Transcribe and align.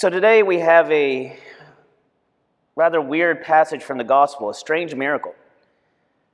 So 0.00 0.08
today 0.08 0.42
we 0.42 0.60
have 0.60 0.90
a 0.90 1.36
rather 2.74 3.02
weird 3.02 3.42
passage 3.42 3.82
from 3.82 3.98
the 3.98 4.04
gospel, 4.04 4.48
a 4.48 4.54
strange 4.54 4.94
miracle. 4.94 5.34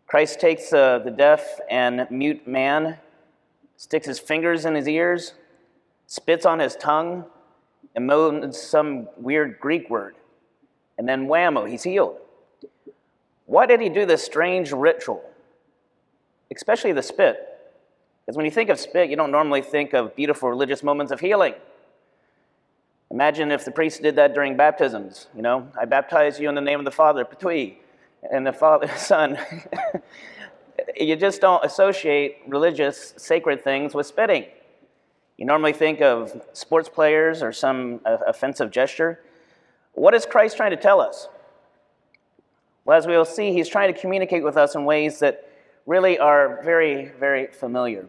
Christ 0.06 0.38
takes 0.38 0.72
uh, 0.72 1.00
the 1.00 1.10
deaf 1.10 1.58
and 1.68 2.06
mute 2.08 2.46
man, 2.46 2.98
sticks 3.76 4.06
his 4.06 4.20
fingers 4.20 4.66
in 4.66 4.76
his 4.76 4.86
ears, 4.86 5.34
spits 6.06 6.46
on 6.46 6.60
his 6.60 6.76
tongue, 6.76 7.24
and 7.96 8.06
moans 8.06 8.56
some 8.56 9.08
weird 9.16 9.58
Greek 9.58 9.90
word. 9.90 10.14
And 10.96 11.08
then 11.08 11.26
whammo, 11.26 11.68
he's 11.68 11.82
healed. 11.82 12.18
Why 13.46 13.66
did 13.66 13.80
he 13.80 13.88
do 13.88 14.06
this 14.06 14.24
strange 14.24 14.70
ritual? 14.70 15.28
Especially 16.54 16.92
the 16.92 17.02
spit. 17.02 17.36
Because 18.24 18.36
when 18.36 18.44
you 18.44 18.52
think 18.52 18.70
of 18.70 18.78
spit, 18.78 19.10
you 19.10 19.16
don't 19.16 19.32
normally 19.32 19.62
think 19.62 19.92
of 19.92 20.14
beautiful 20.14 20.48
religious 20.48 20.84
moments 20.84 21.10
of 21.10 21.18
healing. 21.18 21.54
Imagine 23.10 23.52
if 23.52 23.64
the 23.64 23.70
priest 23.70 24.02
did 24.02 24.16
that 24.16 24.34
during 24.34 24.56
baptisms. 24.56 25.28
You 25.34 25.42
know, 25.42 25.68
I 25.78 25.84
baptize 25.84 26.40
you 26.40 26.48
in 26.48 26.54
the 26.54 26.60
name 26.60 26.78
of 26.78 26.84
the 26.84 26.90
Father, 26.90 27.24
Patui, 27.24 27.76
and 28.30 28.46
the 28.46 28.52
Father, 28.52 28.88
Son. 28.96 29.38
you 30.96 31.16
just 31.16 31.40
don't 31.40 31.64
associate 31.64 32.38
religious, 32.46 33.14
sacred 33.16 33.62
things 33.62 33.94
with 33.94 34.06
spitting. 34.06 34.46
You 35.36 35.44
normally 35.44 35.72
think 35.72 36.00
of 36.00 36.40
sports 36.52 36.88
players 36.88 37.42
or 37.42 37.52
some 37.52 38.00
uh, 38.04 38.16
offensive 38.26 38.70
gesture. 38.70 39.20
What 39.92 40.14
is 40.14 40.26
Christ 40.26 40.56
trying 40.56 40.70
to 40.70 40.76
tell 40.76 41.00
us? 41.00 41.28
Well, 42.84 42.96
as 42.96 43.06
we 43.06 43.16
will 43.16 43.24
see, 43.24 43.52
he's 43.52 43.68
trying 43.68 43.92
to 43.92 44.00
communicate 44.00 44.42
with 44.42 44.56
us 44.56 44.74
in 44.74 44.84
ways 44.84 45.18
that 45.18 45.48
really 45.86 46.18
are 46.18 46.62
very, 46.64 47.12
very 47.18 47.48
familiar. 47.48 48.06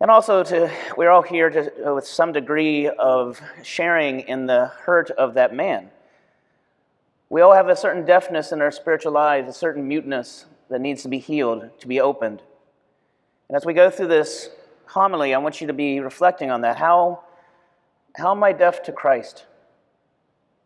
And 0.00 0.12
also, 0.12 0.44
to, 0.44 0.70
we're 0.96 1.10
all 1.10 1.22
here 1.22 1.50
to, 1.50 1.88
uh, 1.88 1.94
with 1.94 2.06
some 2.06 2.32
degree 2.32 2.88
of 2.88 3.40
sharing 3.64 4.20
in 4.20 4.46
the 4.46 4.66
hurt 4.66 5.10
of 5.10 5.34
that 5.34 5.52
man. 5.52 5.90
We 7.30 7.40
all 7.40 7.52
have 7.52 7.68
a 7.68 7.74
certain 7.74 8.04
deafness 8.04 8.52
in 8.52 8.62
our 8.62 8.70
spiritual 8.70 9.12
lives, 9.12 9.48
a 9.48 9.52
certain 9.52 9.88
muteness 9.88 10.46
that 10.70 10.80
needs 10.80 11.02
to 11.02 11.08
be 11.08 11.18
healed, 11.18 11.70
to 11.80 11.88
be 11.88 12.00
opened. 12.00 12.42
And 13.48 13.56
as 13.56 13.66
we 13.66 13.74
go 13.74 13.90
through 13.90 14.06
this 14.06 14.50
homily, 14.86 15.34
I 15.34 15.38
want 15.38 15.60
you 15.60 15.66
to 15.66 15.72
be 15.72 15.98
reflecting 15.98 16.50
on 16.50 16.60
that. 16.60 16.76
How, 16.76 17.24
how 18.16 18.30
am 18.30 18.44
I 18.44 18.52
deaf 18.52 18.84
to 18.84 18.92
Christ? 18.92 19.46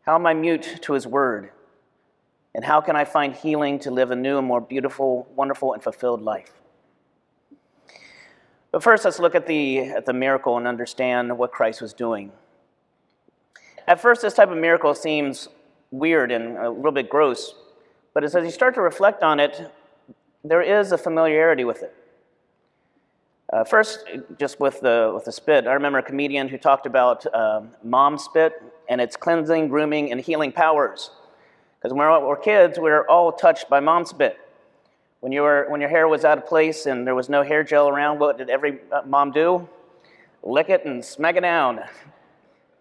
How 0.04 0.14
am 0.14 0.26
I 0.26 0.34
mute 0.34 0.80
to 0.82 0.92
his 0.92 1.06
word? 1.06 1.50
And 2.54 2.64
how 2.64 2.82
can 2.82 2.96
I 2.96 3.06
find 3.06 3.34
healing 3.34 3.78
to 3.80 3.90
live 3.90 4.10
a 4.10 4.16
new 4.16 4.36
and 4.36 4.46
more 4.46 4.60
beautiful, 4.60 5.26
wonderful, 5.34 5.72
and 5.72 5.82
fulfilled 5.82 6.20
life? 6.20 6.52
But 8.72 8.82
first, 8.82 9.04
let's 9.04 9.18
look 9.18 9.34
at 9.34 9.46
the, 9.46 9.80
at 9.80 10.06
the 10.06 10.14
miracle 10.14 10.56
and 10.56 10.66
understand 10.66 11.36
what 11.36 11.52
Christ 11.52 11.82
was 11.82 11.92
doing. 11.92 12.32
At 13.86 14.00
first, 14.00 14.22
this 14.22 14.32
type 14.32 14.50
of 14.50 14.56
miracle 14.56 14.94
seems 14.94 15.48
weird 15.90 16.32
and 16.32 16.56
a 16.56 16.70
little 16.70 16.90
bit 16.90 17.10
gross, 17.10 17.54
but 18.14 18.24
as 18.24 18.34
you 18.34 18.50
start 18.50 18.74
to 18.76 18.80
reflect 18.80 19.22
on 19.22 19.38
it, 19.38 19.70
there 20.42 20.62
is 20.62 20.90
a 20.92 20.98
familiarity 20.98 21.64
with 21.64 21.82
it. 21.82 21.94
Uh, 23.52 23.62
first, 23.62 24.06
just 24.38 24.58
with 24.58 24.80
the, 24.80 25.12
with 25.14 25.26
the 25.26 25.32
spit, 25.32 25.66
I 25.66 25.74
remember 25.74 25.98
a 25.98 26.02
comedian 26.02 26.48
who 26.48 26.56
talked 26.56 26.86
about 26.86 27.26
um, 27.34 27.72
mom 27.84 28.16
spit 28.16 28.62
and 28.88 28.98
its 29.00 29.14
cleansing, 29.16 29.68
grooming, 29.68 30.10
and 30.10 30.18
healing 30.18 30.50
powers. 30.50 31.10
Because 31.78 31.94
when 31.94 32.06
we 32.06 32.26
we're 32.26 32.36
kids, 32.36 32.78
we 32.78 32.84
we're 32.84 33.06
all 33.08 33.32
touched 33.32 33.68
by 33.68 33.80
mom 33.80 34.06
spit. 34.06 34.38
When, 35.22 35.30
you 35.30 35.42
were, 35.42 35.66
when 35.68 35.80
your 35.80 35.88
hair 35.88 36.08
was 36.08 36.24
out 36.24 36.36
of 36.36 36.46
place 36.46 36.86
and 36.86 37.06
there 37.06 37.14
was 37.14 37.28
no 37.28 37.44
hair 37.44 37.62
gel 37.62 37.88
around, 37.88 38.18
what 38.18 38.38
did 38.38 38.50
every 38.50 38.80
uh, 38.90 39.02
mom 39.06 39.30
do? 39.30 39.68
Lick 40.42 40.68
it 40.68 40.84
and 40.84 41.04
smack 41.04 41.36
it 41.36 41.42
down. 41.42 41.78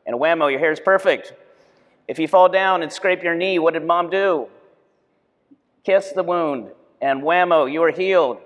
And 0.07 0.15
whammo, 0.15 0.49
your 0.49 0.59
hair 0.59 0.71
is 0.71 0.79
perfect. 0.79 1.35
If 2.07 2.17
you 2.17 2.27
fall 2.27 2.49
down 2.49 2.81
and 2.81 2.91
scrape 2.91 3.21
your 3.21 3.35
knee, 3.35 3.59
what 3.59 3.75
did 3.75 3.85
mom 3.85 4.09
do? 4.09 4.47
Kiss 5.83 6.13
the 6.13 6.23
wound, 6.23 6.71
and 6.99 7.21
whammo, 7.21 7.71
you 7.71 7.83
are 7.83 7.91
healed. 7.91 8.39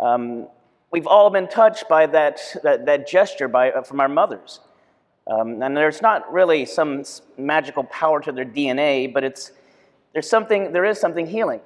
Um, 0.00 0.46
we've 0.90 1.06
all 1.06 1.28
been 1.28 1.48
touched 1.48 1.90
by 1.90 2.06
that, 2.06 2.40
that, 2.62 2.86
that 2.86 3.06
gesture 3.06 3.48
by, 3.48 3.72
uh, 3.72 3.82
from 3.82 4.00
our 4.00 4.08
mothers. 4.08 4.60
Um, 5.26 5.62
and 5.62 5.76
there's 5.76 6.00
not 6.00 6.32
really 6.32 6.64
some 6.64 7.04
magical 7.36 7.84
power 7.84 8.22
to 8.22 8.32
their 8.32 8.46
DNA, 8.46 9.12
but 9.12 9.24
it's, 9.24 9.52
there's 10.14 10.30
something, 10.30 10.72
there 10.72 10.86
is 10.86 10.98
something 10.98 11.26
healing. 11.26 11.60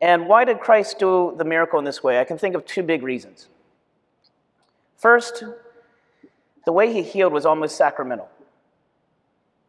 And 0.00 0.28
why 0.28 0.44
did 0.44 0.60
Christ 0.60 0.98
do 0.98 1.34
the 1.36 1.44
miracle 1.44 1.78
in 1.78 1.84
this 1.84 2.02
way? 2.02 2.20
I 2.20 2.24
can 2.24 2.38
think 2.38 2.54
of 2.54 2.64
two 2.64 2.82
big 2.82 3.02
reasons. 3.02 3.48
First, 4.96 5.42
the 6.64 6.72
way 6.72 6.92
he 6.92 7.02
healed 7.02 7.32
was 7.32 7.44
almost 7.44 7.76
sacramental. 7.76 8.28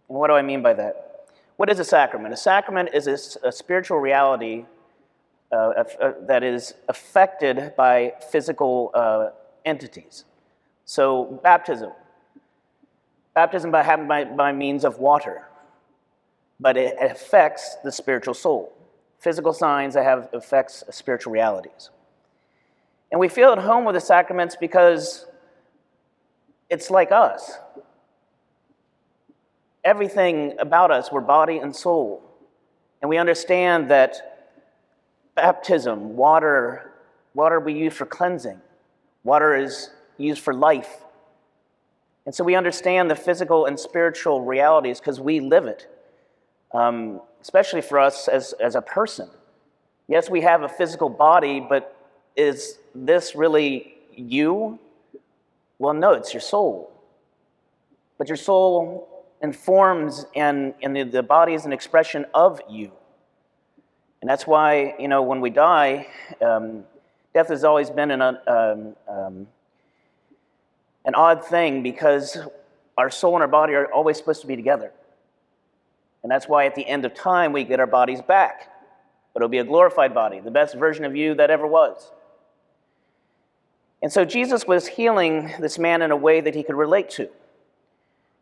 And 0.08 0.18
what 0.18 0.28
do 0.28 0.34
I 0.34 0.42
mean 0.42 0.62
by 0.62 0.74
that? 0.74 1.28
What 1.58 1.70
is 1.70 1.80
a 1.80 1.84
sacrament? 1.84 2.34
A 2.34 2.38
sacrament 2.38 2.90
is 2.94 3.08
a, 3.08 3.48
a 3.48 3.52
spiritual 3.52 4.00
reality 4.00 4.66
uh, 5.52 5.56
uh, 5.56 6.14
that 6.22 6.44
is 6.44 6.76
affected 6.88 7.74
by 7.76 8.14
physical 8.32 8.92
uh, 8.94 9.30
entities. 9.66 10.26
So, 10.86 11.40
baptism. 11.44 11.92
Baptism 13.34 13.72
by, 13.72 13.96
by, 13.96 14.26
by 14.26 14.52
means 14.52 14.84
of 14.86 15.00
water, 15.00 15.44
but 16.60 16.78
it 16.78 16.96
affects 17.00 17.78
the 17.84 17.92
spiritual 17.92 18.34
soul 18.34 18.74
physical 19.20 19.54
signs 19.54 19.94
that 19.94 20.04
have 20.04 20.30
affects 20.34 20.84
uh, 20.88 20.92
spiritual 20.92 21.34
realities. 21.34 21.90
And 23.12 23.20
we 23.20 23.28
feel 23.28 23.52
at 23.52 23.58
home 23.58 23.86
with 23.86 23.96
the 23.96 24.02
sacraments 24.02 24.56
because 24.56 25.26
it's 26.70 26.90
like 26.90 27.12
us. 27.12 27.52
Everything 29.84 30.56
about 30.60 30.92
us, 30.92 31.12
we're 31.12 31.22
body 31.22 31.58
and 31.58 31.76
soul. 31.76 32.24
And 33.02 33.10
we 33.10 33.18
understand 33.18 33.90
that 33.92 34.56
baptism, 35.36 36.16
water, 36.16 36.92
water 37.34 37.60
we 37.60 37.74
use 37.74 37.94
for 37.94 38.06
cleansing, 38.06 38.62
water 39.24 39.56
is 39.56 39.90
used 40.18 40.42
for 40.42 40.54
life. 40.54 41.04
And 42.26 42.36
so 42.36 42.44
we 42.44 42.56
understand 42.56 43.10
the 43.10 43.16
physical 43.16 43.66
and 43.66 43.80
spiritual 43.80 44.42
realities 44.42 45.00
because 45.00 45.20
we 45.20 45.40
live 45.40 45.66
it. 45.66 45.88
Um, 46.74 47.22
especially 47.42 47.82
for 47.82 48.00
us 48.00 48.28
as, 48.28 48.54
as 48.54 48.76
a 48.76 48.82
person. 48.82 49.30
Yes, 50.08 50.30
we 50.30 50.42
have 50.42 50.64
a 50.64 50.70
physical 50.70 51.10
body, 51.10 51.60
but 51.60 51.96
is 52.36 52.80
this 52.94 53.36
really 53.36 53.96
you? 54.16 54.80
Well, 55.78 55.94
no, 55.94 56.14
it's 56.14 56.34
your 56.34 56.42
soul. 56.42 56.92
But 58.18 58.28
your 58.28 58.38
soul 58.38 59.26
informs, 59.42 60.26
and, 60.36 60.74
and 60.82 60.96
the, 60.96 61.04
the 61.04 61.24
body 61.24 61.54
is 61.54 61.66
an 61.66 61.72
expression 61.72 62.26
of 62.34 62.62
you. 62.70 62.92
And 64.22 64.30
that's 64.30 64.46
why, 64.46 64.96
you 65.00 65.08
know, 65.08 65.22
when 65.22 65.40
we 65.40 65.50
die, 65.50 66.08
um, 66.42 66.84
death 67.34 67.48
has 67.48 67.64
always 67.64 67.90
been 67.90 68.12
an, 68.12 68.22
um, 68.22 68.96
um, 69.08 69.48
an 71.06 71.16
odd 71.16 71.46
thing 71.46 71.84
because 71.84 72.38
our 72.98 73.10
soul 73.10 73.36
and 73.36 73.42
our 73.42 73.48
body 73.48 73.74
are 73.74 73.86
always 73.94 74.18
supposed 74.18 74.42
to 74.42 74.48
be 74.48 74.58
together. 74.58 74.92
And 76.24 76.32
that's 76.32 76.48
why 76.48 76.66
at 76.66 76.76
the 76.76 76.86
end 76.86 77.06
of 77.06 77.14
time 77.14 77.54
we 77.54 77.64
get 77.64 77.80
our 77.80 77.88
bodies 77.88 78.22
back. 78.22 78.72
But 79.34 79.42
it'll 79.42 79.50
be 79.50 79.60
a 79.60 79.64
glorified 79.64 80.14
body, 80.14 80.40
the 80.40 80.52
best 80.52 80.76
version 80.76 81.06
of 81.06 81.16
you 81.16 81.36
that 81.36 81.50
ever 81.50 81.66
was. 81.68 82.12
And 84.02 84.12
so 84.12 84.26
Jesus 84.26 84.66
was 84.66 84.88
healing 84.88 85.52
this 85.60 85.78
man 85.78 86.02
in 86.02 86.12
a 86.12 86.16
way 86.16 86.42
that 86.42 86.56
he 86.56 86.64
could 86.64 86.76
relate 86.76 87.10
to. 87.12 87.30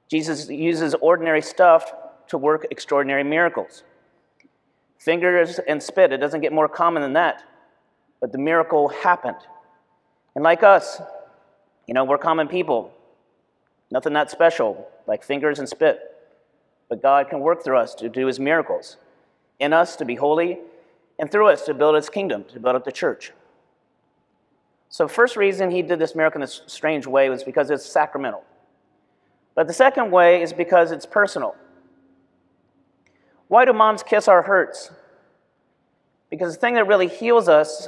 Jesus 0.09 0.49
uses 0.49 0.93
ordinary 0.95 1.41
stuff 1.41 1.91
to 2.29 2.37
work 2.37 2.67
extraordinary 2.71 3.23
miracles. 3.23 3.83
Fingers 4.99 5.59
and 5.59 5.81
spit, 5.81 6.11
it 6.11 6.17
doesn't 6.17 6.41
get 6.41 6.53
more 6.53 6.67
common 6.67 7.01
than 7.01 7.13
that. 7.13 7.43
But 8.19 8.31
the 8.31 8.37
miracle 8.37 8.89
happened. 8.89 9.37
And 10.35 10.43
like 10.43 10.63
us, 10.63 11.01
you 11.87 11.93
know, 11.93 12.03
we're 12.03 12.17
common 12.17 12.47
people. 12.47 12.93
Nothing 13.91 14.13
that 14.13 14.29
special, 14.29 14.87
like 15.07 15.23
fingers 15.23 15.59
and 15.59 15.67
spit. 15.67 15.99
But 16.89 17.01
God 17.01 17.29
can 17.29 17.39
work 17.39 17.63
through 17.63 17.77
us 17.77 17.93
to 17.95 18.09
do 18.09 18.27
his 18.27 18.39
miracles, 18.39 18.97
in 19.59 19.73
us 19.73 19.95
to 19.97 20.05
be 20.05 20.15
holy, 20.15 20.59
and 21.19 21.31
through 21.31 21.49
us 21.49 21.65
to 21.65 21.73
build 21.73 21.95
his 21.95 22.09
kingdom, 22.09 22.45
to 22.45 22.59
build 22.59 22.75
up 22.75 22.85
the 22.85 22.91
church. 22.91 23.33
So, 24.89 25.07
first 25.07 25.35
reason 25.35 25.69
he 25.69 25.81
did 25.81 25.99
this 25.99 26.15
miracle 26.15 26.37
in 26.37 26.41
this 26.41 26.61
strange 26.67 27.05
way 27.05 27.29
was 27.29 27.43
because 27.43 27.69
it's 27.69 27.85
sacramental. 27.85 28.43
But 29.53 29.67
the 29.67 29.73
second 29.73 30.11
way 30.11 30.41
is 30.41 30.53
because 30.53 30.91
it's 30.91 31.05
personal. 31.05 31.55
Why 33.47 33.65
do 33.65 33.73
moms 33.73 34.03
kiss 34.03 34.27
our 34.27 34.43
hurts? 34.43 34.91
Because 36.29 36.53
the 36.53 36.59
thing 36.59 36.75
that 36.75 36.87
really 36.87 37.07
heals 37.07 37.49
us 37.49 37.87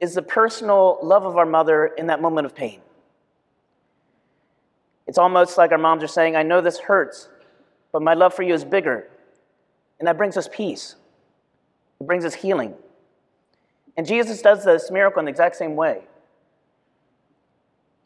is 0.00 0.14
the 0.14 0.22
personal 0.22 0.98
love 1.02 1.24
of 1.24 1.36
our 1.36 1.46
mother 1.46 1.86
in 1.86 2.08
that 2.08 2.20
moment 2.20 2.46
of 2.46 2.54
pain. 2.54 2.80
It's 5.06 5.18
almost 5.18 5.56
like 5.56 5.72
our 5.72 5.78
moms 5.78 6.02
are 6.02 6.08
saying, 6.08 6.36
I 6.36 6.42
know 6.42 6.60
this 6.60 6.78
hurts, 6.78 7.28
but 7.92 8.02
my 8.02 8.14
love 8.14 8.34
for 8.34 8.42
you 8.42 8.54
is 8.54 8.64
bigger. 8.64 9.08
And 9.98 10.06
that 10.06 10.16
brings 10.16 10.36
us 10.36 10.48
peace, 10.52 10.96
it 12.00 12.06
brings 12.06 12.24
us 12.24 12.34
healing. 12.34 12.74
And 13.96 14.06
Jesus 14.06 14.42
does 14.42 14.64
this 14.64 14.90
miracle 14.90 15.20
in 15.20 15.24
the 15.24 15.30
exact 15.30 15.56
same 15.56 15.74
way. 15.74 16.02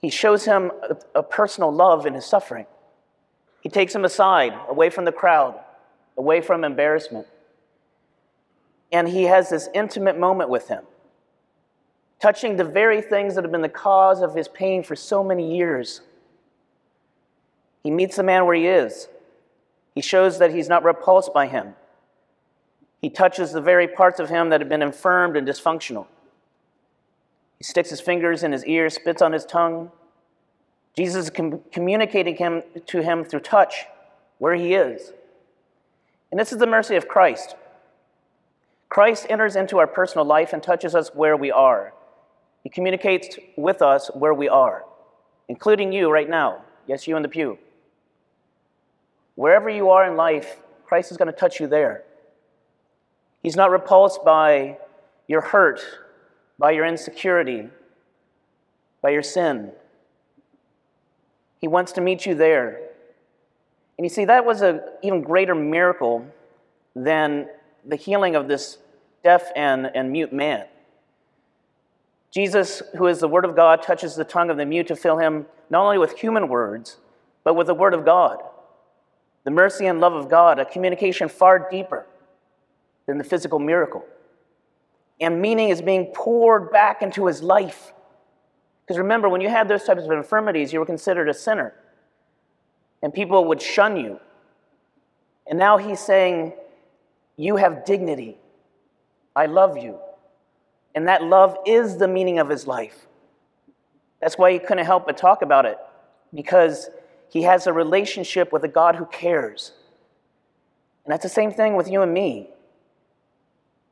He 0.01 0.09
shows 0.09 0.45
him 0.45 0.71
a, 1.15 1.23
personal 1.23 1.73
love 1.73 2.07
in 2.07 2.15
his 2.15 2.25
suffering. 2.25 2.67
He 3.61 3.69
takes 3.69 3.95
him 3.95 4.05
aside, 4.05 4.55
away 4.69 4.89
from 4.89 5.05
the 5.05 5.13
crowd, 5.13 5.59
away 6.17 6.41
from 6.41 6.65
embarrassment. 6.65 7.27
And 8.93 9.09
he 9.09 9.25
has 9.25 9.51
this 9.51 9.69
intimate 9.75 10.19
moment 10.19 10.49
with 10.49 10.69
him, 10.69 10.85
touching 12.19 12.57
the 12.57 12.65
very 12.65 13.03
things 13.03 13.35
that 13.35 13.45
have 13.45 13.53
been 13.53 13.61
the 13.61 13.69
cause 13.69 14.23
of 14.23 14.35
his 14.35 14.49
pain 14.49 14.83
for 14.83 14.97
so 14.97 15.23
many 15.23 15.55
years. 15.55 16.01
He 17.83 17.91
meets 17.91 18.17
the 18.17 18.23
man 18.23 18.47
where 18.47 18.55
he 18.55 18.67
is. 18.67 19.09
He 20.01 20.03
shows 20.03 20.39
that 20.39 20.55
he's 20.55 20.71
not 20.71 20.83
repulsed 20.83 21.35
by 21.35 21.47
him. 21.47 21.75
He 23.03 23.11
touches 23.11 23.53
the 23.53 23.61
very 23.61 23.87
parts 23.87 24.19
of 24.19 24.31
him 24.31 24.49
that 24.49 24.59
have 24.63 24.69
been 24.71 24.81
infirmed 24.81 25.37
and 25.37 25.47
dysfunctional. 25.47 26.07
He 27.59 27.65
sticks 27.65 27.91
his 27.91 28.01
fingers 28.01 28.43
in 28.43 28.53
his 28.53 28.65
ears, 28.65 28.95
spits 28.95 29.21
on 29.21 29.35
his 29.35 29.45
tongue. 29.45 29.91
Jesus 30.97 31.25
is 31.25 31.31
com- 31.31 31.61
communicating 31.71 32.37
him, 32.37 32.63
to 32.87 33.03
him 33.03 33.27
through 33.27 33.41
touch 33.41 33.85
where 34.39 34.55
he 34.55 34.73
is. 34.73 35.13
And 36.31 36.41
this 36.41 36.51
is 36.51 36.57
the 36.57 36.67
mercy 36.67 36.97
of 36.97 37.07
Christ. 37.07 37.55
Christ 38.89 39.27
enters 39.29 39.55
into 39.55 39.77
our 39.77 39.87
personal 39.87 40.25
life 40.25 40.55
and 40.55 40.63
touches 40.63 40.95
us 40.95 41.15
where 41.15 41.37
we 41.37 41.51
are. 41.51 41.93
He 42.63 42.71
communicates 42.71 43.39
with 43.55 43.83
us 43.83 44.11
where 44.15 44.33
we 44.33 44.49
are, 44.49 44.87
including 45.47 45.93
you 45.93 46.11
right 46.11 46.31
now. 46.31 46.63
Yes, 46.87 47.07
you 47.07 47.19
in 47.19 47.23
the 47.23 47.29
pew. 47.29 47.59
Wherever 49.41 49.71
you 49.71 49.89
are 49.89 50.07
in 50.07 50.19
life, 50.19 50.59
Christ 50.85 51.11
is 51.11 51.17
going 51.17 51.33
to 51.33 51.33
touch 51.33 51.61
you 51.61 51.67
there. 51.67 52.05
He's 53.43 53.57
not 53.57 53.71
repulsed 53.71 54.23
by 54.23 54.77
your 55.29 55.41
hurt, 55.41 55.81
by 56.59 56.73
your 56.73 56.85
insecurity, 56.85 57.71
by 59.01 59.09
your 59.09 59.23
sin. 59.23 59.73
He 61.59 61.69
wants 61.69 61.93
to 61.93 62.03
meet 62.03 62.27
you 62.27 62.35
there. 62.35 62.83
And 63.97 64.05
you 64.05 64.11
see, 64.11 64.27
that 64.27 64.45
was 64.45 64.61
an 64.61 64.83
even 65.03 65.23
greater 65.23 65.55
miracle 65.55 66.27
than 66.95 67.49
the 67.87 67.97
healing 67.97 68.37
of 68.37 68.47
this 68.47 68.77
deaf 69.25 69.45
and, 69.57 69.91
and 69.95 70.13
mute 70.13 70.35
man. 70.35 70.67
Jesus, 72.31 72.83
who 72.99 73.07
is 73.07 73.21
the 73.21 73.29
Word 73.29 73.47
of 73.47 73.57
God, 73.57 73.83
touches 73.83 74.17
the 74.17 74.25
tongue 74.25 74.51
of 74.51 74.59
the 74.59 74.67
mute 74.67 74.89
to 74.89 74.97
fill 74.97 75.17
him 75.17 75.47
not 75.71 75.83
only 75.83 75.97
with 75.97 76.19
human 76.19 76.47
words, 76.47 76.99
but 77.43 77.55
with 77.55 77.69
the 77.69 77.75
Word 77.75 77.95
of 77.95 78.05
God. 78.05 78.43
The 79.45 79.51
mercy 79.51 79.87
and 79.87 80.01
love 80.01 80.13
of 80.13 80.29
God, 80.29 80.59
a 80.59 80.65
communication 80.65 81.29
far 81.29 81.69
deeper 81.71 82.07
than 83.07 83.19
the 83.19 83.25
physical 83.25 83.59
miracle. 83.59 84.05
And 85.21 85.41
meaning 85.41 85.71
is 85.71 85.83
being 85.83 86.07
poured 86.15 86.71
back 86.71 87.03
into 87.03 87.27
his 87.27 87.43
life. 87.43 87.93
Because 88.83 88.99
remember, 88.99 89.29
when 89.29 89.41
you 89.41 89.49
had 89.49 89.69
those 89.69 89.85
types 89.85 90.03
of 90.05 90.11
infirmities, 90.11 90.73
you 90.73 90.79
were 90.79 90.87
considered 90.87 91.29
a 91.29 91.35
sinner. 91.35 91.75
And 93.03 93.13
people 93.13 93.45
would 93.47 93.63
shun 93.63 93.97
you. 93.97 94.21
And 95.47 95.59
now 95.59 95.79
he's 95.79 96.01
saying, 96.01 96.53
You 97.37 97.57
have 97.57 97.85
dignity. 97.85 98.37
I 99.35 99.47
love 99.47 99.77
you. 99.77 99.99
And 100.95 101.09
that 101.09 101.23
love 101.23 101.57
is 101.67 101.97
the 101.97 102.09
meaning 102.09 102.39
of 102.39 102.49
his 102.49 102.67
life. 102.67 103.07
That's 104.21 104.37
why 104.37 104.53
he 104.53 104.59
couldn't 104.59 104.85
help 104.85 105.07
but 105.07 105.17
talk 105.17 105.43
about 105.43 105.65
it, 105.67 105.79
because 106.35 106.91
he 107.31 107.43
has 107.43 107.67
a 107.67 107.73
relationship 107.73 108.53
with 108.53 108.65
a 108.65 108.69
God 108.69 108.97
who 108.97 109.07
cares. 109.07 109.73
And 111.05 111.13
that's 111.13 111.23
the 111.23 111.29
same 111.29 111.53
thing 111.53 111.77
with 111.77 111.89
you 111.89 112.03
and 112.03 112.13
me. 112.13 112.51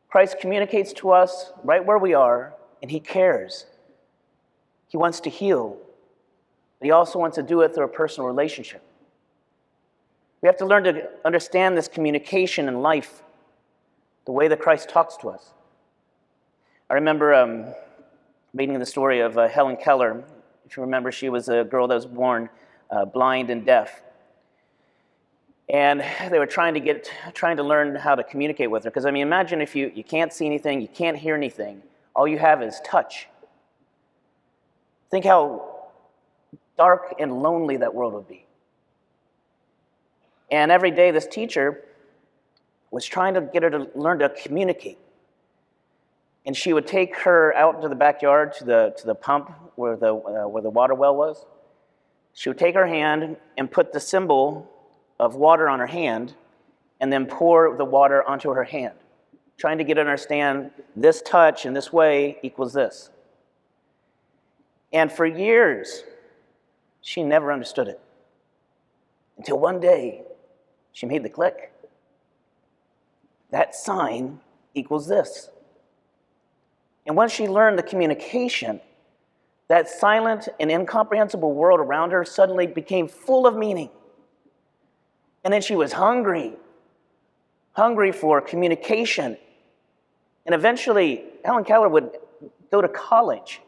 Christ 0.09 0.41
communicates 0.41 0.93
to 0.95 1.11
us 1.11 1.53
right 1.63 1.85
where 1.85 1.99
we 1.99 2.15
are, 2.15 2.55
and 2.83 2.91
he 2.91 2.99
cares. 2.99 3.67
He 4.89 4.97
wants 4.97 5.21
to 5.21 5.31
heal, 5.31 5.77
but 6.79 6.87
he 6.87 6.91
also 6.91 7.19
wants 7.19 7.37
to 7.37 7.43
do 7.43 7.61
it 7.61 7.75
through 7.75 7.85
a 7.85 7.89
personal 7.89 8.27
relationship. 8.27 8.83
We 10.41 10.47
have 10.47 10.57
to 10.59 10.67
learn 10.67 10.85
to 10.85 11.09
understand 11.25 11.77
this 11.77 11.89
communication 11.89 12.69
in 12.69 12.81
life, 12.81 13.23
the 14.25 14.33
way 14.33 14.49
that 14.49 14.61
Christ 14.61 14.89
talks 14.89 15.17
to 15.19 15.29
us. 15.29 15.53
I 16.91 16.95
remember 16.95 17.35
um, 17.35 17.67
reading 18.55 18.79
the 18.79 18.87
story 18.87 19.21
of 19.21 19.37
uh, 19.37 19.47
Helen 19.47 19.77
Keller. 19.77 20.25
If 20.65 20.77
you 20.77 20.83
remember, 20.83 21.13
she 21.13 21.29
was 21.29 21.49
a 21.49 21.65
girl 21.65 21.87
that 21.89 21.95
was 21.95 22.07
born 22.07 22.49
uh, 22.91 23.05
blind 23.05 23.51
and 23.51 23.65
deaf. 23.65 24.03
And 25.69 26.03
they 26.31 26.39
were 26.39 26.47
trying 26.47 26.75
to 26.75 26.81
get, 26.81 27.11
trying 27.35 27.57
to 27.59 27.63
learn 27.63 27.95
how 27.95 28.15
to 28.15 28.25
communicate 28.25 28.71
with 28.71 28.85
her. 28.85 28.91
Because 28.91 29.07
I 29.07 29.11
mean, 29.11 29.23
imagine 29.23 29.61
if 29.61 29.75
you, 29.75 29.93
you 29.95 30.05
can't 30.05 30.33
see 30.33 30.47
anything, 30.47 30.81
you 30.81 30.89
can't 30.89 31.17
hear 31.17 31.35
anything, 31.35 31.83
all 32.15 32.27
you 32.27 32.39
have 32.39 32.63
is 32.63 32.81
touch. 32.85 33.29
Think 35.11 35.25
how 35.25 35.87
dark 36.77 37.15
and 37.19 37.43
lonely 37.43 37.79
that 37.79 37.95
world 37.95 38.15
would 38.15 38.29
be. 38.29 38.45
And 40.51 40.71
every 40.71 40.91
day, 40.91 41.11
this 41.11 41.27
teacher 41.27 41.85
was 42.91 43.05
trying 43.05 43.35
to 43.35 43.43
get 43.43 43.63
her 43.63 43.71
to 43.71 43.89
learn 43.95 44.19
to 44.21 44.31
communicate 44.31 44.99
and 46.49 46.57
she 46.57 46.73
would 46.73 46.87
take 46.87 47.15
her 47.19 47.55
out 47.55 47.75
into 47.75 47.91
the 47.91 47.95
backyard 47.95 48.55
to 48.55 48.65
the, 48.65 48.95
to 48.97 49.07
the 49.07 49.15
pump 49.15 49.51
where 49.77 49.97
the, 49.97 50.15
uh, 50.15 50.49
where 50.49 50.63
the 50.63 50.71
water 50.71 50.95
well 50.95 51.15
was. 51.15 51.45
She 52.39 52.49
would 52.49 52.57
take 52.57 52.77
her 52.77 52.87
hand 52.87 53.37
and 53.57 53.69
put 53.69 53.93
the 53.93 53.99
symbol 53.99 54.71
of 55.19 55.35
water 55.35 55.69
on 55.69 55.81
her 55.81 55.89
hand 55.89 56.37
and 57.01 57.13
then 57.13 57.27
pour 57.27 57.77
the 57.77 57.85
water 57.85 58.23
onto 58.23 58.51
her 58.51 58.63
hand, 58.63 58.95
trying 59.57 59.79
to 59.79 59.83
get 59.83 59.97
her 59.97 60.05
to 60.05 60.09
understand 60.09 60.71
this 60.95 61.21
touch 61.21 61.67
in 61.67 61.73
this 61.73 61.93
way 61.93 62.39
equals 62.45 62.73
this. 62.73 63.11
And 64.93 65.11
for 65.11 65.27
years, 65.27 66.05
she 67.01 67.25
never 67.25 67.51
understood 67.51 67.89
it. 67.89 68.01
Until 69.37 69.59
one 69.59 69.81
day, 69.81 70.23
she 70.93 71.07
made 71.07 71.25
the 71.25 71.29
click. 71.29 71.73
That 73.51 73.75
sign 73.75 74.39
equals 74.75 75.09
this. 75.09 75.51
And 77.05 77.17
once 77.17 77.33
she 77.33 77.49
learned 77.49 77.81
the 77.81 77.83
communication, 77.83 78.81
that 79.69 79.89
silent 79.89 80.49
and 80.59 80.71
incomprehensible 80.71 81.53
world 81.53 81.81
around 81.81 82.11
her 82.11 82.25
suddenly 82.25 82.67
became 82.67 83.07
full 83.07 83.47
of 83.47 83.57
meaning. 83.57 83.91
And 85.45 85.53
then 85.53 85.61
she 85.61 85.77
was 85.77 85.93
hungry, 85.93 86.55
hungry 87.73 88.13
for 88.13 88.41
communication. 88.41 89.37
And 90.47 90.55
eventually, 90.55 91.25
Helen 91.45 91.65
Keller 91.65 91.89
would 91.89 92.17
go 92.71 92.81
to 92.81 92.89
college 92.89 93.61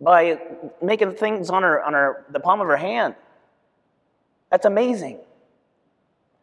by 0.00 0.38
making 0.80 1.14
things 1.14 1.50
on 1.50 1.62
her 1.62 1.82
on 1.82 1.94
her 1.94 2.24
the 2.30 2.40
palm 2.40 2.60
of 2.60 2.66
her 2.66 2.76
hand. 2.76 3.14
That's 4.50 4.66
amazing. 4.66 5.18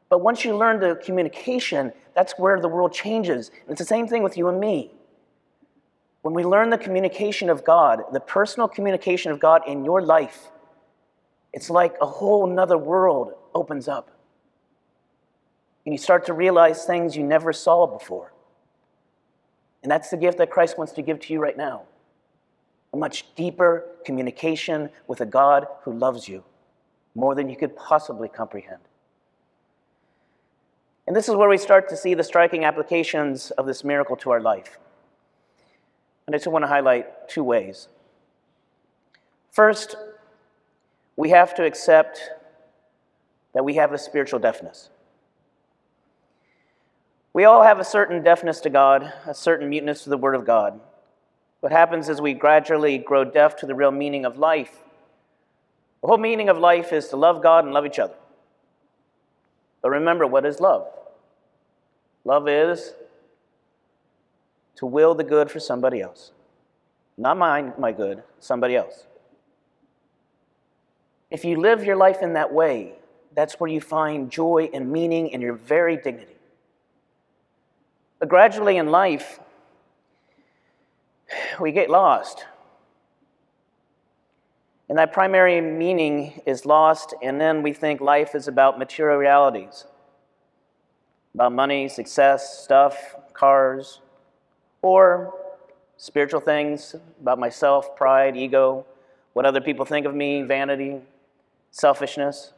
But 0.10 0.19
once 0.19 0.45
you 0.45 0.55
learn 0.55 0.79
the 0.79 0.95
communication, 1.03 1.91
that's 2.13 2.34
where 2.38 2.60
the 2.60 2.67
world 2.67 2.93
changes. 2.93 3.50
And 3.50 3.72
it's 3.72 3.79
the 3.79 3.86
same 3.86 4.07
thing 4.07 4.24
with 4.24 4.38
you 4.38 4.48
and 4.48 4.60
me. 4.60 4.91
When 6.25 6.34
we 6.34 6.44
learn 6.44 6.72
the 6.72 6.77
communication 6.79 7.51
of 7.51 7.63
God, 7.63 8.01
the 8.12 8.20
personal 8.20 8.67
communication 8.67 9.32
of 9.32 9.39
God 9.39 9.62
in 9.67 9.86
your 9.86 10.01
life, 10.01 10.48
it's 11.53 11.70
like 11.70 11.94
a 12.01 12.08
whole 12.08 12.48
nother 12.48 12.79
world 12.79 13.34
opens 13.53 13.88
up. 13.88 14.10
And 15.86 15.94
you 15.94 16.00
start 16.00 16.25
to 16.25 16.34
realize 16.34 16.84
things 16.84 17.15
you 17.15 17.22
never 17.22 17.53
saw 17.53 17.86
before. 17.86 18.34
And 19.84 19.91
that's 19.91 20.10
the 20.10 20.17
gift 20.17 20.39
that 20.39 20.50
Christ 20.50 20.79
wants 20.79 20.94
to 20.94 21.03
give 21.03 21.20
to 21.20 21.32
you 21.32 21.39
right 21.39 21.55
now 21.55 21.84
a 22.91 22.98
much 22.98 23.36
deeper 23.36 23.86
communication 24.03 24.89
with 25.05 25.22
a 25.22 25.27
God 25.27 25.67
who 25.84 25.94
loves 25.94 26.27
you 26.27 26.44
more 27.13 27.36
than 27.36 27.50
you 27.50 27.55
could 27.55 27.75
possibly 27.75 28.29
comprehend. 28.29 28.82
And 31.05 31.15
this 31.15 31.29
is 31.29 31.36
where 31.36 31.50
we 31.50 31.60
start 31.60 31.88
to 31.89 31.96
see 31.96 32.15
the 32.15 32.24
striking 32.24 32.65
applications 32.65 33.51
of 33.51 33.67
this 33.67 33.84
miracle 33.84 34.15
to 34.17 34.32
our 34.32 34.41
life. 34.41 34.79
And 36.27 36.36
I 36.36 36.38
just 36.38 36.48
want 36.48 36.63
to 36.63 36.67
highlight 36.67 37.29
two 37.29 37.44
ways. 37.44 37.88
First, 39.51 39.96
we 41.15 41.29
have 41.29 41.55
to 41.55 41.63
accept 41.63 42.20
that 43.53 43.63
we 43.63 43.75
have 43.75 43.94
a 43.94 43.98
spiritual 43.98 44.39
deafness. 44.39 44.89
We 47.34 47.46
all 47.46 47.63
have 47.63 47.79
a 47.79 47.84
certain 47.84 48.24
deafness 48.24 48.60
to 48.62 48.70
God, 48.70 49.13
a 49.25 49.34
certain 49.34 49.70
muteness 49.70 50.03
to 50.03 50.10
the 50.10 50.17
Word 50.17 50.36
of 50.36 50.46
God. 50.46 50.79
What 51.60 51.72
happens 51.72 52.10
is 52.10 52.22
we 52.22 52.34
gradually 52.34 52.98
grow 52.98 53.24
deaf 53.24 53.55
to 53.58 53.65
the 53.65 53.75
real 53.75 53.91
meaning 53.91 54.25
of 54.25 54.38
life. 54.38 54.84
The 56.01 56.08
whole 56.08 56.17
meaning 56.17 56.50
of 56.50 56.58
life 56.58 56.94
is 56.94 57.08
to 57.10 57.17
love 57.17 57.41
God 57.41 57.65
and 57.65 57.74
love 57.74 57.86
each 57.86 58.00
other. 58.00 58.15
But 59.82 59.91
remember, 59.91 60.27
what 60.27 60.46
is 60.46 60.60
love? 60.60 60.88
Love 62.24 62.48
is 62.48 62.94
to 64.75 64.86
will 64.86 65.15
the 65.15 65.24
good 65.24 65.50
for 65.50 65.60
somebody 65.60 66.01
else. 66.01 66.32
Not 67.17 67.38
mine, 67.38 67.74
my 67.77 67.91
good, 67.91 68.24
somebody 68.39 68.75
else. 68.75 69.08
If 71.32 71.46
you 71.46 71.60
live 71.60 71.84
your 71.84 71.96
life 71.96 72.22
in 72.22 72.34
that 72.34 72.53
way, 72.53 72.94
that's 73.36 73.60
where 73.60 73.70
you 73.70 73.82
find 73.82 74.29
joy 74.29 74.70
and 74.74 74.91
meaning 74.91 75.29
in 75.29 75.41
your 75.41 75.53
very 75.53 75.98
dignity. 75.98 76.36
But 78.20 78.29
gradually 78.29 78.77
in 78.77 78.88
life, 78.88 79.39
we 81.60 81.72
get 81.72 81.89
lost. 81.89 82.46
And 84.88 84.98
that 84.98 85.12
primary 85.12 85.60
meaning 85.62 86.41
is 86.46 86.65
lost, 86.65 87.13
and 87.24 87.41
then 87.41 87.63
we 87.63 87.74
think 87.74 88.01
life 88.01 88.36
is 88.36 88.48
about 88.48 88.77
material 88.77 89.17
realities 89.17 89.86
about 91.36 91.51
money, 91.51 91.89
success, 91.89 92.63
stuff, 92.63 93.13
cars, 93.34 94.00
or 94.82 95.34
spiritual 95.98 96.39
things 96.39 96.96
about 97.22 97.39
myself, 97.39 97.96
pride, 97.96 98.36
ego, 98.36 98.86
what 99.34 99.46
other 99.46 99.62
people 99.62 99.86
think 99.86 100.05
of 100.05 100.15
me, 100.15 100.41
vanity, 100.41 101.01
selfishness. 101.72 102.53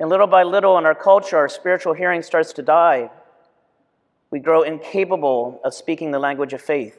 And 0.00 0.08
little 0.08 0.26
by 0.26 0.42
little 0.42 0.78
in 0.78 0.86
our 0.86 0.94
culture, 0.94 1.36
our 1.36 1.48
spiritual 1.48 1.92
hearing 1.92 2.22
starts 2.22 2.52
to 2.54 2.62
die. 2.62 3.10
We 4.30 4.38
grow 4.40 4.62
incapable 4.62 5.60
of 5.64 5.74
speaking 5.74 6.10
the 6.10 6.18
language 6.18 6.52
of 6.52 6.60
faith. 6.60 6.98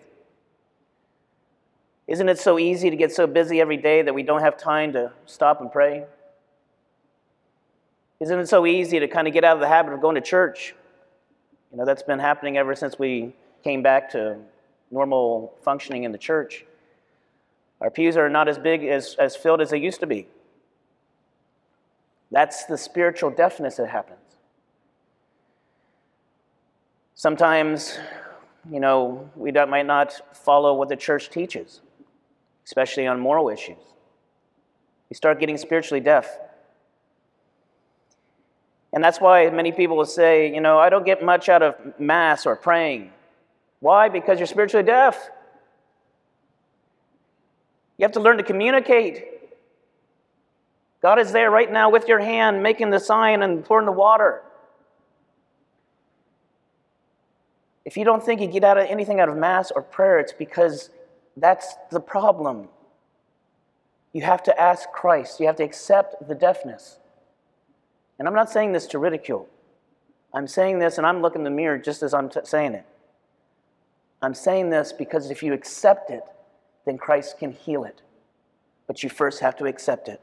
Isn't 2.07 2.27
it 2.27 2.39
so 2.39 2.57
easy 2.57 2.89
to 2.89 2.95
get 2.95 3.11
so 3.11 3.27
busy 3.27 3.61
every 3.61 3.77
day 3.77 4.01
that 4.01 4.13
we 4.13 4.23
don't 4.23 4.41
have 4.41 4.57
time 4.57 4.93
to 4.93 5.11
stop 5.25 5.61
and 5.61 5.71
pray? 5.71 6.05
Isn't 8.19 8.39
it 8.39 8.49
so 8.49 8.65
easy 8.65 8.99
to 8.99 9.07
kind 9.07 9.27
of 9.27 9.33
get 9.33 9.43
out 9.43 9.55
of 9.55 9.61
the 9.61 9.67
habit 9.67 9.93
of 9.93 10.01
going 10.01 10.15
to 10.15 10.21
church? 10.21 10.73
You 11.71 11.77
know, 11.77 11.85
that's 11.85 12.01
been 12.01 12.19
happening 12.19 12.57
ever 12.57 12.73
since 12.73 12.97
we 12.97 13.35
came 13.63 13.81
back 13.81 14.11
to 14.11 14.37
normal 14.91 15.53
functioning 15.61 16.03
in 16.03 16.11
the 16.11 16.17
church. 16.17 16.65
Our 17.81 17.89
pews 17.89 18.17
are 18.17 18.29
not 18.29 18.47
as 18.47 18.57
big 18.57 18.83
as, 18.83 19.15
as 19.15 19.35
filled 19.35 19.61
as 19.61 19.69
they 19.69 19.77
used 19.77 19.99
to 20.01 20.07
be. 20.07 20.27
That's 22.31 22.65
the 22.65 22.77
spiritual 22.77 23.29
deafness 23.29 23.77
that 23.77 23.87
happens. 23.87 24.19
Sometimes, 27.15 27.97
you 28.69 28.79
know, 28.79 29.29
we 29.35 29.51
might 29.51 29.85
not 29.85 30.13
follow 30.35 30.73
what 30.73 30.89
the 30.89 30.95
church 30.95 31.29
teaches 31.29 31.81
especially 32.69 33.07
on 33.07 33.19
moral 33.19 33.49
issues. 33.49 33.81
We 35.09 35.15
start 35.15 35.39
getting 35.39 35.57
spiritually 35.57 36.01
deaf. 36.01 36.37
And 38.93 39.03
that's 39.03 39.19
why 39.19 39.49
many 39.49 39.71
people 39.71 39.97
will 39.97 40.05
say, 40.05 40.53
you 40.53 40.61
know, 40.61 40.77
I 40.77 40.89
don't 40.91 41.03
get 41.03 41.25
much 41.25 41.49
out 41.49 41.63
of 41.63 41.73
Mass 41.99 42.45
or 42.45 42.55
praying. 42.55 43.11
Why? 43.79 44.09
Because 44.09 44.39
you're 44.39 44.47
spiritually 44.47 44.85
deaf. 44.85 45.29
You 47.97 48.03
have 48.03 48.13
to 48.13 48.19
learn 48.19 48.37
to 48.37 48.43
communicate. 48.43 49.25
God 51.01 51.19
is 51.19 51.31
there 51.31 51.49
right 51.49 51.71
now 51.71 51.89
with 51.89 52.07
your 52.07 52.19
hand, 52.19 52.61
making 52.61 52.89
the 52.89 52.99
sign 52.99 53.41
and 53.41 53.63
pouring 53.63 53.85
the 53.85 53.91
water. 53.91 54.41
If 57.85 57.97
you 57.97 58.05
don't 58.05 58.23
think 58.23 58.41
you 58.41 58.47
get 58.47 58.63
out 58.63 58.77
of 58.77 58.85
anything 58.87 59.19
out 59.19 59.29
of 59.29 59.37
Mass 59.37 59.71
or 59.71 59.81
prayer, 59.81 60.19
it's 60.19 60.33
because 60.33 60.89
that's 61.37 61.75
the 61.91 61.99
problem. 61.99 62.67
You 64.13 64.21
have 64.23 64.43
to 64.43 64.59
ask 64.59 64.89
Christ, 64.91 65.39
you 65.39 65.47
have 65.47 65.55
to 65.57 65.63
accept 65.63 66.27
the 66.27 66.35
deafness. 66.35 66.99
And 68.17 68.27
I'm 68.27 68.33
not 68.33 68.49
saying 68.49 68.73
this 68.73 68.87
to 68.87 68.99
ridicule. 68.99 69.47
I'm 70.33 70.47
saying 70.47 70.79
this 70.79 70.97
and 70.97 71.07
I'm 71.07 71.21
looking 71.21 71.41
in 71.41 71.45
the 71.45 71.49
mirror 71.49 71.77
just 71.77 72.03
as 72.03 72.13
I'm 72.13 72.29
t- 72.29 72.41
saying 72.43 72.73
it. 72.73 72.85
I'm 74.21 74.33
saying 74.33 74.69
this 74.69 74.91
because 74.91 75.31
if 75.31 75.41
you 75.41 75.53
accept 75.53 76.09
it, 76.09 76.23
then 76.85 76.97
Christ 76.97 77.37
can 77.37 77.51
heal 77.51 77.83
it. 77.83 78.01
But 78.87 79.03
you 79.03 79.09
first 79.09 79.39
have 79.39 79.55
to 79.57 79.65
accept 79.65 80.09
it. 80.09 80.21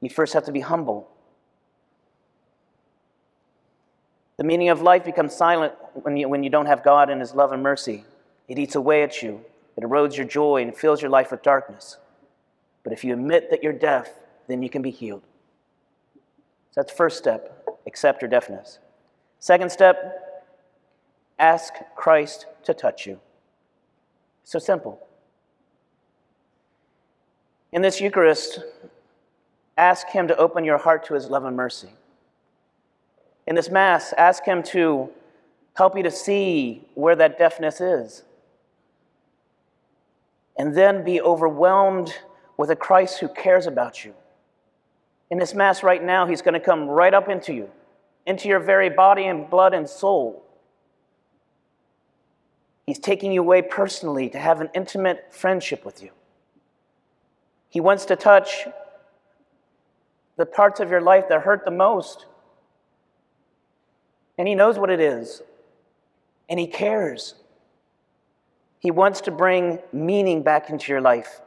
You 0.00 0.10
first 0.10 0.34
have 0.34 0.44
to 0.44 0.52
be 0.52 0.60
humble. 0.60 1.08
The 4.36 4.44
meaning 4.44 4.68
of 4.68 4.82
life 4.82 5.04
becomes 5.04 5.34
silent 5.34 5.72
when 5.94 6.16
you, 6.16 6.28
when 6.28 6.42
you 6.42 6.50
don't 6.50 6.66
have 6.66 6.84
God 6.84 7.08
and 7.08 7.20
His 7.20 7.34
love 7.34 7.52
and 7.52 7.62
mercy. 7.62 8.04
It 8.48 8.58
eats 8.58 8.74
away 8.74 9.02
at 9.02 9.22
you, 9.22 9.40
it 9.76 9.82
erodes 9.82 10.16
your 10.16 10.26
joy 10.26 10.62
and 10.62 10.76
fills 10.76 11.02
your 11.02 11.10
life 11.10 11.30
with 11.30 11.42
darkness. 11.42 11.96
But 12.84 12.92
if 12.92 13.02
you 13.02 13.12
admit 13.12 13.50
that 13.50 13.62
you're 13.62 13.72
deaf, 13.72 14.10
then 14.46 14.62
you 14.62 14.70
can 14.70 14.82
be 14.82 14.90
healed. 14.90 15.22
So 16.70 16.82
that's 16.82 16.92
first 16.92 17.18
step 17.18 17.66
accept 17.86 18.20
your 18.20 18.28
deafness. 18.28 18.78
Second 19.38 19.70
step 19.70 20.25
ask 21.38 21.74
Christ 21.94 22.46
to 22.64 22.74
touch 22.74 23.06
you. 23.06 23.20
So 24.44 24.58
simple. 24.58 25.00
In 27.72 27.82
this 27.82 28.00
Eucharist, 28.00 28.60
ask 29.76 30.08
Him 30.08 30.28
to 30.28 30.36
open 30.36 30.64
your 30.64 30.78
heart 30.78 31.04
to 31.06 31.14
His 31.14 31.28
love 31.28 31.44
and 31.44 31.56
mercy. 31.56 31.90
In 33.46 33.54
this 33.54 33.68
Mass, 33.68 34.14
ask 34.16 34.44
Him 34.44 34.62
to 34.64 35.10
help 35.74 35.96
you 35.96 36.02
to 36.02 36.10
see 36.10 36.84
where 36.94 37.16
that 37.16 37.38
deafness 37.38 37.80
is 37.80 38.22
and 40.58 40.74
then 40.74 41.04
be 41.04 41.20
overwhelmed 41.20 42.14
with 42.56 42.70
a 42.70 42.76
Christ 42.76 43.20
who 43.20 43.28
cares 43.28 43.66
about 43.66 44.04
you. 44.04 44.14
In 45.30 45.38
this 45.38 45.54
Mass 45.54 45.82
right 45.82 46.02
now, 46.02 46.26
He's 46.26 46.40
going 46.40 46.54
to 46.54 46.60
come 46.60 46.86
right 46.86 47.12
up 47.12 47.28
into 47.28 47.52
you, 47.52 47.70
into 48.26 48.48
your 48.48 48.60
very 48.60 48.88
body 48.88 49.26
and 49.26 49.50
blood 49.50 49.74
and 49.74 49.88
soul. 49.88 50.45
He's 52.86 52.98
taking 53.00 53.32
you 53.32 53.40
away 53.40 53.62
personally 53.62 54.28
to 54.30 54.38
have 54.38 54.60
an 54.60 54.70
intimate 54.74 55.34
friendship 55.34 55.84
with 55.84 56.02
you. 56.02 56.10
He 57.68 57.80
wants 57.80 58.04
to 58.06 58.16
touch 58.16 58.66
the 60.36 60.46
parts 60.46 60.80
of 60.80 60.90
your 60.90 61.00
life 61.00 61.28
that 61.28 61.42
hurt 61.42 61.64
the 61.64 61.70
most. 61.70 62.26
And 64.38 64.46
He 64.46 64.54
knows 64.54 64.78
what 64.78 64.90
it 64.90 65.00
is, 65.00 65.42
and 66.48 66.60
He 66.60 66.66
cares. 66.66 67.34
He 68.78 68.90
wants 68.90 69.22
to 69.22 69.30
bring 69.30 69.80
meaning 69.92 70.42
back 70.42 70.70
into 70.70 70.92
your 70.92 71.00
life. 71.00 71.40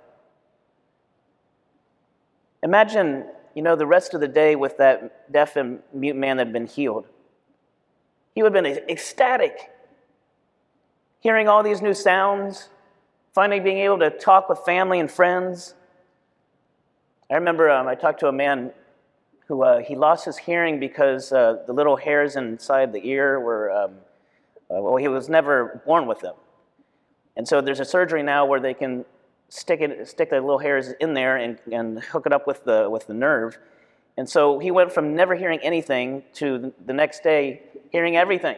Imagine, 2.62 3.26
you 3.56 3.62
know, 3.62 3.78
the 3.78 3.86
rest 3.86 4.14
of 4.14 4.20
the 4.20 4.28
day 4.28 4.56
with 4.56 4.78
that 4.78 5.32
deaf 5.32 5.56
and 5.56 5.80
mute 5.94 6.16
man 6.16 6.38
that 6.38 6.48
had 6.48 6.54
been 6.54 6.68
healed. 6.68 7.08
He 8.36 8.44
would 8.44 8.54
have 8.54 8.64
been 8.64 8.90
ecstatic, 8.90 9.72
hearing 11.20 11.48
all 11.48 11.64
these 11.64 11.82
new 11.82 11.94
sounds, 11.94 12.70
finally 13.34 13.60
being 13.60 13.80
able 13.80 14.00
to 14.00 14.10
talk 14.10 14.50
with 14.50 14.60
family 14.60 15.00
and 15.00 15.12
friends. 15.12 15.76
I 17.30 17.36
remember 17.36 17.70
um, 17.70 17.88
I 17.88 17.96
talked 17.96 18.20
to 18.22 18.28
a 18.28 18.32
man 18.32 18.72
who 19.48 19.64
uh, 19.64 19.80
he 19.80 19.96
lost 19.96 20.26
his 20.26 20.38
hearing 20.38 20.80
because 20.80 21.32
uh, 21.32 21.64
the 21.66 21.74
little 21.74 21.96
hairs 21.96 22.36
inside 22.36 22.94
the 22.94 23.06
ear 23.08 23.40
were, 23.40 23.72
um, 23.72 23.92
uh, 24.70 24.82
well, 24.82 24.96
he 24.96 25.08
was 25.08 25.28
never 25.28 25.82
born 25.86 26.08
with 26.08 26.20
them. 26.20 26.36
And 27.36 27.48
so 27.48 27.62
there's 27.62 27.80
a 27.80 27.86
surgery 27.86 28.24
now 28.24 28.46
where 28.46 28.60
they 28.60 28.74
can 28.74 29.06
stick 29.50 29.82
it, 29.82 30.08
stick 30.08 30.30
the 30.30 30.36
little 30.40 30.60
hairs 30.60 30.90
in 31.00 31.14
there 31.14 31.38
and, 31.38 31.58
and 31.72 32.00
hook 32.00 32.26
it 32.26 32.34
up 32.34 32.46
with 32.46 32.64
the, 32.64 32.90
with 32.90 33.08
the 33.08 33.14
nerve. 33.14 33.58
And 34.18 34.30
so 34.30 34.60
he 34.60 34.70
went 34.70 34.92
from 34.92 35.16
never 35.16 35.36
hearing 35.36 35.60
anything 35.64 36.24
to 36.34 36.74
the 36.86 36.94
next 36.94 37.24
day 37.24 37.64
hearing 37.92 38.18
everything. 38.18 38.58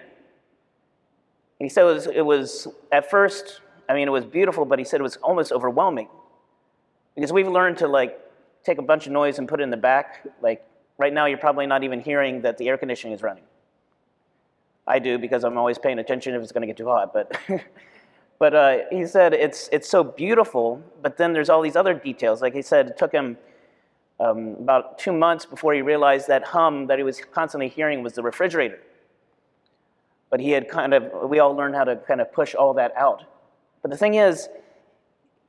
And 1.61 1.69
he 1.69 1.69
said 1.69 1.83
it 1.83 1.93
was, 1.93 2.07
it 2.07 2.25
was, 2.25 2.67
at 2.91 3.11
first, 3.11 3.61
I 3.87 3.93
mean, 3.93 4.07
it 4.07 4.11
was 4.11 4.25
beautiful, 4.25 4.65
but 4.65 4.79
he 4.79 4.83
said 4.83 4.99
it 4.99 5.03
was 5.03 5.17
almost 5.17 5.51
overwhelming. 5.51 6.07
Because 7.13 7.31
we've 7.31 7.47
learned 7.47 7.77
to 7.77 7.87
like 7.87 8.19
take 8.63 8.79
a 8.79 8.81
bunch 8.81 9.05
of 9.05 9.11
noise 9.11 9.37
and 9.37 9.47
put 9.47 9.59
it 9.59 9.63
in 9.63 9.69
the 9.69 9.77
back. 9.77 10.25
Like 10.41 10.65
right 10.97 11.13
now, 11.13 11.27
you're 11.27 11.37
probably 11.37 11.67
not 11.67 11.83
even 11.83 11.99
hearing 11.99 12.41
that 12.41 12.57
the 12.57 12.67
air 12.67 12.79
conditioning 12.79 13.13
is 13.13 13.21
running. 13.21 13.43
I 14.87 14.97
do 14.97 15.19
because 15.19 15.43
I'm 15.43 15.55
always 15.55 15.77
paying 15.77 15.99
attention 15.99 16.33
if 16.33 16.41
it's 16.41 16.51
going 16.51 16.61
to 16.61 16.67
get 16.67 16.77
too 16.77 16.87
hot. 16.87 17.13
But 17.13 17.37
But 18.41 18.55
uh, 18.55 18.77
he 18.89 19.05
said 19.05 19.35
it's, 19.35 19.69
it's 19.71 19.87
so 19.87 20.03
beautiful, 20.03 20.81
but 21.03 21.15
then 21.15 21.31
there's 21.31 21.47
all 21.47 21.61
these 21.61 21.75
other 21.75 21.93
details. 21.93 22.41
Like 22.41 22.55
he 22.55 22.63
said, 22.63 22.87
it 22.87 22.97
took 22.97 23.11
him 23.11 23.37
um, 24.19 24.55
about 24.57 24.97
two 24.97 25.11
months 25.11 25.45
before 25.45 25.75
he 25.75 25.83
realized 25.83 26.27
that 26.27 26.43
hum 26.45 26.87
that 26.87 26.97
he 26.97 27.03
was 27.03 27.21
constantly 27.21 27.69
hearing 27.69 28.01
was 28.01 28.13
the 28.13 28.23
refrigerator. 28.23 28.79
But 30.31 30.39
he 30.39 30.49
had 30.51 30.67
kind 30.67 30.95
of, 30.95 31.29
we 31.29 31.37
all 31.37 31.53
learned 31.53 31.75
how 31.75 31.83
to 31.83 31.97
kind 31.97 32.21
of 32.21 32.33
push 32.33 32.55
all 32.55 32.73
that 32.75 32.95
out. 32.97 33.25
But 33.83 33.91
the 33.91 33.97
thing 33.97 34.15
is, 34.15 34.49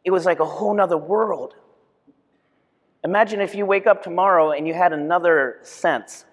it 0.04 0.10
was 0.10 0.26
like 0.26 0.40
a 0.40 0.44
whole 0.44 0.74
nother 0.74 0.98
world. 0.98 1.54
Imagine 3.04 3.40
if 3.40 3.54
you 3.54 3.64
wake 3.64 3.86
up 3.86 4.02
tomorrow 4.02 4.50
and 4.50 4.66
you 4.66 4.74
had 4.74 4.92
another 4.92 5.58
sense 5.62 6.24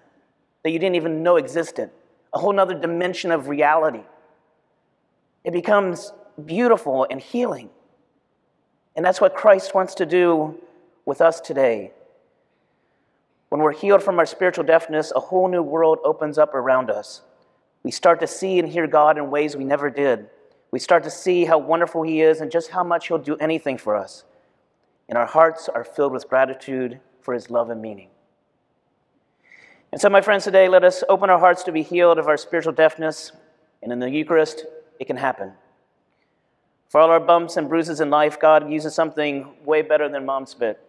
that 0.62 0.70
you 0.70 0.78
didn't 0.78 0.96
even 0.96 1.22
know 1.22 1.36
existed, 1.36 1.90
a 2.34 2.38
whole 2.38 2.52
nother 2.52 2.74
dimension 2.74 3.30
of 3.30 3.48
reality. 3.48 4.02
It 5.44 5.52
becomes 5.52 6.12
beautiful 6.44 7.06
and 7.10 7.20
healing. 7.20 7.70
And 8.96 9.04
that's 9.04 9.20
what 9.20 9.34
Christ 9.34 9.74
wants 9.74 9.94
to 9.94 10.06
do 10.06 10.60
with 11.06 11.20
us 11.20 11.40
today. 11.40 11.92
When 13.48 13.60
we're 13.62 13.72
healed 13.72 14.02
from 14.02 14.18
our 14.18 14.26
spiritual 14.26 14.64
deafness, 14.64 15.12
a 15.14 15.20
whole 15.20 15.48
new 15.48 15.62
world 15.62 15.98
opens 16.04 16.38
up 16.38 16.54
around 16.54 16.90
us. 16.90 17.22
We 17.82 17.90
start 17.90 18.20
to 18.20 18.26
see 18.26 18.58
and 18.58 18.68
hear 18.68 18.86
God 18.86 19.16
in 19.16 19.30
ways 19.30 19.56
we 19.56 19.64
never 19.64 19.90
did. 19.90 20.28
We 20.70 20.78
start 20.78 21.02
to 21.04 21.10
see 21.10 21.44
how 21.44 21.58
wonderful 21.58 22.02
He 22.02 22.20
is 22.20 22.40
and 22.40 22.50
just 22.50 22.70
how 22.70 22.84
much 22.84 23.08
He'll 23.08 23.18
do 23.18 23.36
anything 23.36 23.78
for 23.78 23.96
us. 23.96 24.24
And 25.08 25.16
our 25.16 25.26
hearts 25.26 25.68
are 25.68 25.84
filled 25.84 26.12
with 26.12 26.28
gratitude 26.28 27.00
for 27.22 27.34
His 27.34 27.50
love 27.50 27.70
and 27.70 27.80
meaning. 27.80 28.08
And 29.92 30.00
so, 30.00 30.08
my 30.08 30.20
friends, 30.20 30.44
today 30.44 30.68
let 30.68 30.84
us 30.84 31.02
open 31.08 31.30
our 31.30 31.38
hearts 31.38 31.64
to 31.64 31.72
be 31.72 31.82
healed 31.82 32.18
of 32.18 32.28
our 32.28 32.36
spiritual 32.36 32.72
deafness. 32.72 33.32
And 33.82 33.90
in 33.92 33.98
the 33.98 34.10
Eucharist, 34.10 34.66
it 35.00 35.06
can 35.06 35.16
happen. 35.16 35.52
For 36.88 37.00
all 37.00 37.10
our 37.10 37.20
bumps 37.20 37.56
and 37.56 37.68
bruises 37.68 38.00
in 38.00 38.10
life, 38.10 38.38
God 38.38 38.70
uses 38.70 38.94
something 38.94 39.48
way 39.64 39.82
better 39.82 40.08
than 40.08 40.26
mom 40.26 40.46
spit. 40.46 40.80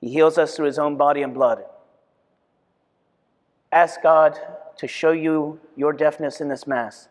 He 0.00 0.08
heals 0.08 0.38
us 0.38 0.56
through 0.56 0.66
his 0.66 0.78
own 0.78 0.96
body 0.96 1.22
and 1.22 1.34
blood. 1.34 1.64
Ask 3.72 4.02
God 4.02 4.38
to 4.78 4.86
show 4.86 5.12
you 5.12 5.60
your 5.74 5.92
deafness 5.92 6.40
in 6.40 6.48
this 6.48 6.66
Mass 6.66 7.08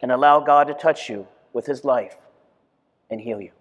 and 0.00 0.10
allow 0.10 0.40
God 0.40 0.64
to 0.64 0.74
touch 0.74 1.08
you 1.08 1.28
with 1.52 1.66
his 1.66 1.84
life 1.84 2.16
and 3.10 3.20
heal 3.20 3.40
you. 3.40 3.52